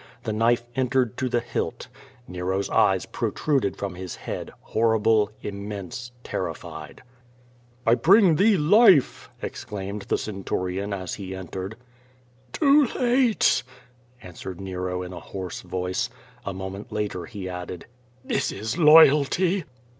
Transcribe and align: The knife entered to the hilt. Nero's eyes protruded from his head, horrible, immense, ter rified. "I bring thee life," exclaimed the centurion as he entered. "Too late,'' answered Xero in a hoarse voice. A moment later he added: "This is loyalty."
The 0.23 0.33
knife 0.33 0.63
entered 0.75 1.15
to 1.17 1.29
the 1.29 1.41
hilt. 1.41 1.87
Nero's 2.27 2.71
eyes 2.71 3.05
protruded 3.05 3.77
from 3.77 3.93
his 3.93 4.15
head, 4.15 4.49
horrible, 4.61 5.29
immense, 5.43 6.11
ter 6.23 6.51
rified. 6.51 7.01
"I 7.85 7.93
bring 7.93 8.37
thee 8.37 8.57
life," 8.57 9.29
exclaimed 9.43 10.05
the 10.07 10.17
centurion 10.17 10.91
as 10.91 11.13
he 11.13 11.35
entered. 11.35 11.75
"Too 12.51 12.87
late,'' 12.95 13.61
answered 14.23 14.57
Xero 14.57 15.05
in 15.05 15.13
a 15.13 15.19
hoarse 15.19 15.61
voice. 15.61 16.09
A 16.47 16.51
moment 16.51 16.91
later 16.91 17.25
he 17.27 17.47
added: 17.47 17.85
"This 18.25 18.51
is 18.51 18.79
loyalty." 18.79 19.65